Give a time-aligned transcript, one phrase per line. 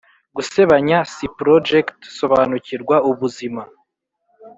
[0.35, 3.63] Gusebanya siproject sobanukirwa ubuzima